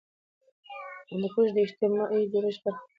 هندوکش 1.09 1.47
د 1.53 1.57
اجتماعي 1.65 2.21
جوړښت 2.31 2.61
برخه 2.63 2.79
ده. 2.79 2.81